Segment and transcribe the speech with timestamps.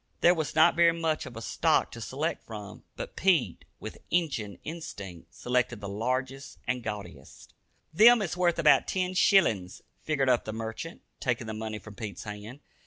[0.21, 4.57] There was not very much of a stock to select from, but Pete, with "Injun"
[4.63, 7.53] instinct, selected the largest and gaudiest.
[7.93, 12.23] "Them is wurth about ten shillins," figured up the merchant, taking the money from Pete's
[12.23, 12.61] hand.